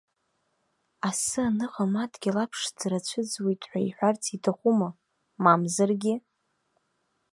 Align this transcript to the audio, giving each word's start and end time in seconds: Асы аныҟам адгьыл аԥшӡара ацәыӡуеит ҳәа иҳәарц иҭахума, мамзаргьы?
Асы 1.07 1.39
аныҟам 1.47 1.93
адгьыл 2.03 2.37
аԥшӡара 2.43 2.97
ацәыӡуеит 3.01 3.61
ҳәа 3.69 3.79
иҳәарц 3.87 4.23
иҭахума, 4.35 4.89
мамзаргьы? 5.43 6.15